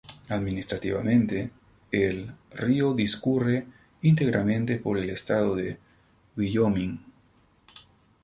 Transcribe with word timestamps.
Administrativamente, 0.29 1.51
el 1.91 2.31
río 2.55 2.95
discurre 2.95 3.67
íntegramente 4.01 4.77
por 4.79 4.97
el 4.97 5.11
estado 5.11 5.55
de 5.55 5.77
Wyoming. 6.35 6.97